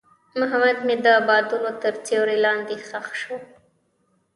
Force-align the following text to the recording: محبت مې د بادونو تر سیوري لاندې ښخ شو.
محبت 0.39 0.77
مې 0.87 0.95
د 1.05 1.07
بادونو 1.27 1.71
تر 1.81 1.93
سیوري 2.05 2.37
لاندې 2.45 2.75
ښخ 2.87 3.07
شو. 3.21 3.37